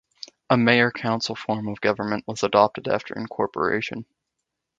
[0.49, 4.07] A mayor-council form of government was adopted after incorporation.